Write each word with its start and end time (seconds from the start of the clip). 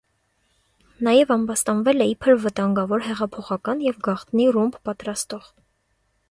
Նաև 1.07 1.33
ամբաստանվել 1.35 2.05
է 2.05 2.07
իբր 2.13 2.39
վտանգավոր 2.45 3.05
հեղափոխական 3.09 3.85
և 3.89 4.01
գաղտնի 4.09 4.49
ռումբ 4.57 4.81
պատրաստող։ 4.91 5.47